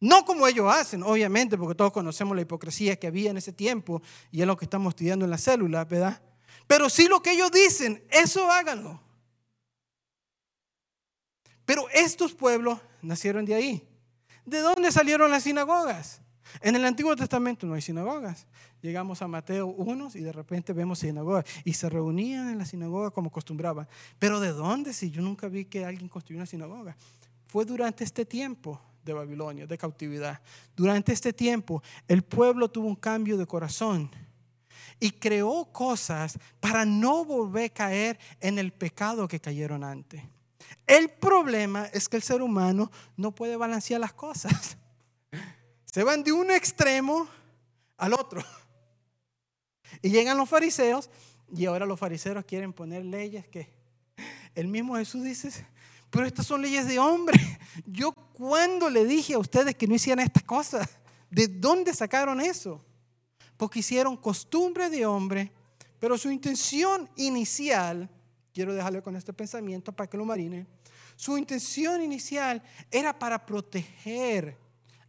No 0.00 0.24
como 0.24 0.46
ellos 0.46 0.72
hacen, 0.72 1.02
obviamente, 1.02 1.58
porque 1.58 1.74
todos 1.74 1.92
conocemos 1.92 2.34
la 2.34 2.42
hipocresía 2.42 2.96
que 2.96 3.06
había 3.06 3.30
en 3.30 3.36
ese 3.36 3.52
tiempo 3.52 4.00
y 4.32 4.40
es 4.40 4.46
lo 4.46 4.56
que 4.56 4.64
estamos 4.64 4.92
estudiando 4.92 5.26
en 5.26 5.30
la 5.30 5.36
célula, 5.36 5.84
¿verdad? 5.84 6.22
Pero 6.66 6.88
si 6.88 7.08
lo 7.08 7.22
que 7.22 7.32
ellos 7.32 7.50
dicen, 7.50 8.02
eso 8.10 8.50
háganlo. 8.50 9.00
Pero 11.64 11.88
estos 11.90 12.34
pueblos 12.34 12.78
nacieron 13.02 13.44
de 13.44 13.54
ahí. 13.54 13.88
¿De 14.44 14.58
dónde 14.58 14.90
salieron 14.90 15.30
las 15.30 15.44
sinagogas? 15.44 16.20
En 16.60 16.74
el 16.74 16.84
Antiguo 16.84 17.14
Testamento 17.14 17.66
no 17.66 17.74
hay 17.74 17.82
sinagogas. 17.82 18.46
Llegamos 18.82 19.22
a 19.22 19.28
Mateo 19.28 19.68
1 19.68 20.10
y 20.14 20.20
de 20.20 20.32
repente 20.32 20.72
vemos 20.72 21.00
sinagogas. 21.00 21.44
Y 21.64 21.74
se 21.74 21.88
reunían 21.88 22.50
en 22.50 22.58
la 22.58 22.64
sinagoga 22.64 23.10
como 23.10 23.28
acostumbraban. 23.28 23.86
Pero 24.18 24.40
¿de 24.40 24.52
dónde? 24.52 24.92
Si 24.92 25.10
yo 25.10 25.22
nunca 25.22 25.48
vi 25.48 25.66
que 25.66 25.84
alguien 25.84 26.08
construyó 26.08 26.38
una 26.38 26.46
sinagoga. 26.46 26.96
Fue 27.46 27.64
durante 27.64 28.04
este 28.04 28.24
tiempo 28.24 28.80
de 29.04 29.12
Babilonia, 29.12 29.66
de 29.66 29.78
cautividad. 29.78 30.40
Durante 30.76 31.12
este 31.12 31.32
tiempo 31.32 31.82
el 32.08 32.22
pueblo 32.22 32.68
tuvo 32.68 32.88
un 32.88 32.96
cambio 32.96 33.36
de 33.36 33.46
corazón 33.46 34.10
y 35.00 35.12
creó 35.12 35.64
cosas 35.72 36.38
para 36.60 36.84
no 36.84 37.24
volver 37.24 37.70
a 37.70 37.74
caer 37.74 38.18
en 38.40 38.58
el 38.58 38.72
pecado 38.72 39.26
que 39.26 39.40
cayeron 39.40 39.82
antes. 39.82 40.22
El 40.86 41.08
problema 41.08 41.86
es 41.86 42.08
que 42.08 42.16
el 42.16 42.22
ser 42.22 42.42
humano 42.42 42.90
no 43.16 43.34
puede 43.34 43.56
balancear 43.56 44.00
las 44.00 44.12
cosas. 44.12 44.76
Se 45.86 46.04
van 46.04 46.22
de 46.22 46.32
un 46.32 46.50
extremo 46.50 47.26
al 47.96 48.12
otro. 48.12 48.44
Y 50.02 50.10
llegan 50.10 50.36
los 50.36 50.48
fariseos 50.48 51.10
y 51.52 51.66
ahora 51.66 51.86
los 51.86 51.98
fariseos 51.98 52.44
quieren 52.44 52.72
poner 52.72 53.04
leyes 53.04 53.48
que 53.48 53.72
el 54.54 54.68
mismo 54.68 54.96
Jesús 54.96 55.24
dice, 55.24 55.66
pero 56.10 56.26
estas 56.26 56.46
son 56.46 56.62
leyes 56.62 56.86
de 56.86 56.98
hombre. 56.98 57.38
Yo 57.86 58.12
cuando 58.12 58.90
le 58.90 59.04
dije 59.04 59.34
a 59.34 59.38
ustedes 59.38 59.74
que 59.74 59.86
no 59.86 59.94
hicieran 59.94 60.24
estas 60.24 60.42
cosas, 60.42 60.88
¿de 61.30 61.48
dónde 61.48 61.94
sacaron 61.94 62.40
eso? 62.40 62.84
Porque 63.60 63.80
hicieron 63.80 64.16
costumbre 64.16 64.88
de 64.88 65.04
hombre, 65.04 65.52
pero 65.98 66.16
su 66.16 66.30
intención 66.30 67.10
inicial, 67.16 68.08
quiero 68.54 68.72
dejarle 68.72 69.02
con 69.02 69.16
este 69.16 69.34
pensamiento 69.34 69.92
para 69.92 70.08
que 70.08 70.16
lo 70.16 70.24
marine, 70.24 70.66
su 71.14 71.36
intención 71.36 72.00
inicial 72.00 72.62
era 72.90 73.18
para 73.18 73.44
proteger 73.44 74.56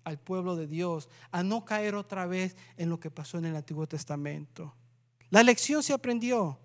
al 0.03 0.19
pueblo 0.19 0.57
de 0.57 0.67
Dios, 0.67 1.07
a 1.31 1.43
no 1.43 1.63
caer 1.63 1.95
otra 1.95 2.25
vez 2.25 2.57
en 2.75 2.89
lo 2.89 2.99
que 2.99 3.09
pasó 3.09 3.37
en 3.37 3.45
el 3.45 3.55
Antiguo 3.55 3.87
Testamento. 3.87 4.75
La 5.29 5.43
lección 5.43 5.81
se 5.81 5.93
aprendió. 5.93 6.59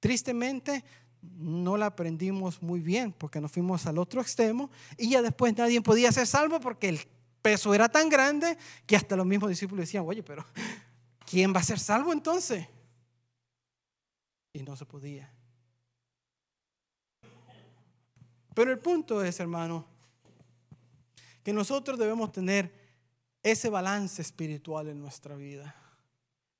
Tristemente, 0.00 0.84
no 1.22 1.78
la 1.78 1.86
aprendimos 1.86 2.62
muy 2.62 2.80
bien 2.80 3.12
porque 3.12 3.40
nos 3.40 3.50
fuimos 3.50 3.86
al 3.86 3.96
otro 3.96 4.20
extremo 4.20 4.70
y 4.98 5.08
ya 5.08 5.22
después 5.22 5.56
nadie 5.56 5.80
podía 5.80 6.12
ser 6.12 6.26
salvo 6.26 6.60
porque 6.60 6.90
el 6.90 7.00
peso 7.40 7.72
era 7.74 7.88
tan 7.88 8.10
grande 8.10 8.58
que 8.84 8.94
hasta 8.94 9.16
los 9.16 9.24
mismos 9.24 9.48
discípulos 9.48 9.86
decían, 9.86 10.04
oye, 10.06 10.22
pero 10.22 10.44
¿quién 11.34 11.52
va 11.52 11.58
a 11.58 11.64
ser 11.64 11.80
salvo 11.80 12.12
entonces? 12.12 12.68
Y 14.52 14.62
no 14.62 14.76
se 14.76 14.86
podía. 14.86 15.28
Pero 18.54 18.70
el 18.70 18.78
punto 18.78 19.20
es, 19.20 19.40
hermano, 19.40 19.84
que 21.42 21.52
nosotros 21.52 21.98
debemos 21.98 22.30
tener 22.30 22.72
ese 23.42 23.68
balance 23.68 24.22
espiritual 24.22 24.86
en 24.86 25.00
nuestra 25.00 25.34
vida. 25.34 25.74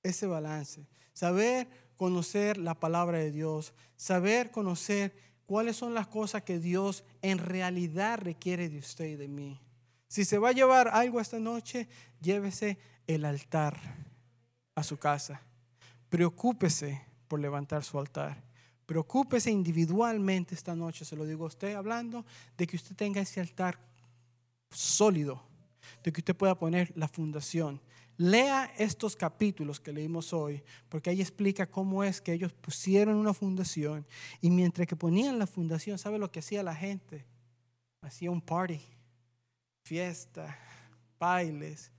Ese 0.02 0.26
balance. 0.26 0.88
Saber 1.12 1.69
conocer 1.97 2.59
la 2.59 2.75
palabra 2.75 3.19
de 3.19 3.31
Dios, 3.31 3.75
saber 3.95 4.50
conocer 4.50 5.14
cuáles 5.47 5.76
son 5.76 5.95
las 5.95 6.09
cosas 6.09 6.43
que 6.43 6.59
Dios 6.59 7.04
en 7.23 7.38
realidad 7.38 8.19
requiere 8.19 8.69
de 8.69 8.78
usted 8.78 9.04
y 9.04 9.14
de 9.14 9.28
mí. 9.28 9.61
Si 10.09 10.25
se 10.25 10.38
va 10.38 10.49
a 10.49 10.52
llevar 10.52 10.88
algo 10.88 11.21
esta 11.21 11.38
noche, 11.38 11.87
llévese 12.21 12.76
el 13.07 13.25
altar 13.25 14.13
a 14.75 14.83
su 14.83 14.97
casa. 14.97 15.40
Preocúpese 16.09 17.02
por 17.28 17.40
levantar 17.40 17.85
su 17.85 17.99
altar. 17.99 18.43
Preocúpese 18.87 19.50
individualmente 19.50 20.54
esta 20.54 20.75
noche, 20.75 21.04
se 21.04 21.16
lo 21.16 21.25
digo 21.25 21.45
a 21.45 21.49
usted, 21.49 21.75
hablando 21.75 22.25
de 22.57 22.66
que 22.66 22.76
usted 22.76 22.95
tenga 22.95 23.21
ese 23.21 23.40
altar 23.40 23.78
sólido, 24.71 25.43
de 26.02 26.12
que 26.12 26.21
usted 26.21 26.37
pueda 26.37 26.59
poner 26.59 26.93
la 26.97 27.09
fundación. 27.09 27.81
Lea 28.16 28.73
estos 28.78 29.16
capítulos 29.16 29.81
que 29.81 29.93
leímos 29.93 30.33
hoy, 30.33 30.62
porque 30.88 31.11
ahí 31.11 31.21
explica 31.21 31.66
cómo 31.66 32.04
es 32.04 32.21
que 32.21 32.33
ellos 32.33 32.52
pusieron 32.52 33.16
una 33.16 33.35
fundación 33.35 34.07
y 34.40 34.50
mientras 34.50 34.87
que 34.87 34.95
ponían 34.95 35.38
la 35.38 35.47
fundación, 35.47 35.99
¿sabe 35.99 36.19
lo 36.19 36.31
que 36.31 36.38
hacía 36.38 36.62
la 36.62 36.76
gente? 36.76 37.26
Hacía 38.02 38.31
un 38.31 38.40
party, 38.40 38.81
fiesta, 39.83 40.57
bailes, 41.19 41.90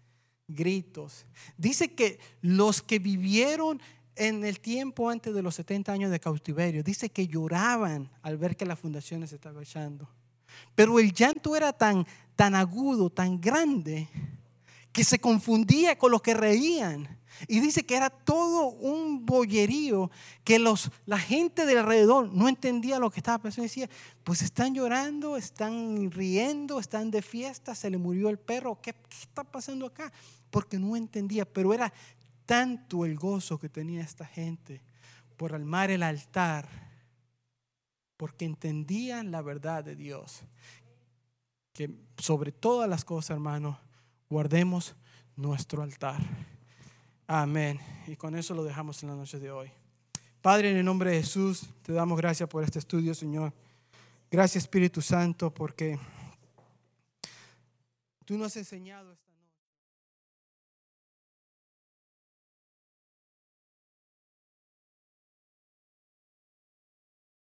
gritos. 0.48 1.26
Dice 1.58 1.94
que 1.94 2.20
los 2.42 2.82
que 2.82 3.00
vivieron 3.00 3.82
en 4.16 4.46
el 4.46 4.60
tiempo 4.60 5.10
antes 5.10 5.34
de 5.34 5.42
los 5.42 5.56
70 5.56 5.92
años 5.92 6.12
de 6.12 6.20
cautiverio, 6.20 6.84
dice 6.84 7.10
que 7.10 7.28
lloraban 7.28 8.10
al 8.22 8.38
ver 8.38 8.56
que 8.56 8.66
la 8.66 8.76
fundación 8.76 9.28
se 9.28 9.36
estaba 9.36 9.62
echando. 9.62 10.10
Pero 10.74 11.00
el 11.00 11.12
llanto 11.12 11.56
era 11.56 11.74
tan, 11.74 12.06
tan 12.36 12.56
agudo, 12.56 13.10
tan 13.10 13.42
grande, 13.42 14.08
que 14.92 15.04
se 15.04 15.20
confundía 15.20 15.98
con 15.98 16.12
los 16.12 16.22
que 16.22 16.34
reían. 16.34 17.20
Y 17.48 17.60
dice 17.60 17.86
que 17.86 17.96
era 17.96 18.10
todo 18.10 18.70
un 18.70 19.26
bollerío, 19.26 20.10
que 20.44 20.60
los, 20.60 20.92
la 21.06 21.20
gente 21.20 21.66
de 21.66 21.78
alrededor 21.78 22.32
no 22.34 22.48
entendía 22.48 23.00
lo 23.00 23.10
que 23.10 23.20
estaba 23.20 23.40
pasando. 23.40 23.64
Decía, 23.64 23.90
pues 24.24 24.42
están 24.42 24.74
llorando, 24.74 25.38
están 25.38 26.12
riendo, 26.12 26.80
están 26.80 27.12
de 27.12 27.22
fiesta, 27.22 27.76
se 27.76 27.90
le 27.90 27.98
murió 27.98 28.30
el 28.30 28.40
perro, 28.40 28.80
¿qué, 28.82 28.96
está 29.10 29.44
pasando 29.44 29.86
acá? 29.86 30.12
Porque 30.50 30.80
no 30.80 30.96
entendía, 30.96 31.46
pero 31.46 31.74
era 31.74 31.92
tanto 32.46 33.06
el 33.06 33.16
gozo 33.16 33.60
que 33.60 33.70
tenía 33.70 34.02
esta 34.02 34.26
gente 34.26 34.82
por 35.38 35.54
armar 35.54 35.92
el 35.92 36.04
altar, 36.04 36.68
porque 38.18 38.46
entendían 38.46 39.32
la 39.32 39.42
verdad 39.42 39.84
de 39.84 39.96
Dios, 39.96 40.42
que 41.74 41.94
sobre 42.18 42.52
todas 42.54 42.90
las 42.90 43.04
cosas, 43.04 43.32
hermano, 43.32 43.80
guardemos 44.30 44.96
nuestro 45.36 45.84
altar. 45.84 46.22
Amén. 47.28 47.80
Y 48.08 48.16
con 48.16 48.36
eso 48.36 48.54
lo 48.54 48.64
dejamos 48.64 49.02
en 49.02 49.10
la 49.10 49.16
noche 49.16 49.40
de 49.40 49.52
hoy. 49.52 49.72
Padre, 50.42 50.70
en 50.70 50.78
el 50.78 50.86
nombre 50.86 51.10
de 51.10 51.18
Jesús, 51.18 51.68
te 51.82 51.92
damos 51.92 52.18
gracias 52.18 52.48
por 52.48 52.64
este 52.64 52.78
estudio, 52.78 53.16
Señor. 53.16 53.52
Gracias, 54.30 54.64
Espíritu 54.64 55.02
Santo, 55.02 55.52
porque 55.52 55.98
tú 58.26 58.38
nos 58.38 58.48
has 58.48 58.58
enseñado 58.58 59.18